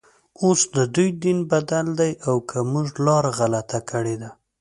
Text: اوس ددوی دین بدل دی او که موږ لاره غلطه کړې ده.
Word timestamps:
اوس 0.41 0.59
ددوی 0.75 1.09
دین 1.21 1.39
بدل 1.51 1.87
دی 1.99 2.11
او 2.27 2.35
که 2.49 2.59
موږ 2.71 2.87
لاره 3.05 3.31
غلطه 3.39 3.79
کړې 3.89 4.15
ده. 4.21 4.29